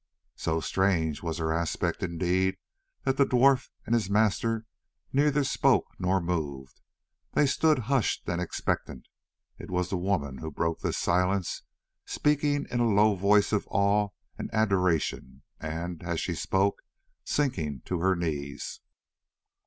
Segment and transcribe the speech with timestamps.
[0.35, 2.57] So strange was her aspect indeed
[3.03, 4.65] that the dwarf and his master
[5.13, 6.81] neither spoke nor moved;
[7.33, 9.07] they stood hushed and expectant.
[9.59, 11.61] It was the woman who broke this silence,
[12.03, 14.09] speaking in a low voice of awe
[14.39, 16.81] and adoration and, as she spoke,
[17.23, 18.79] sinking to her knees.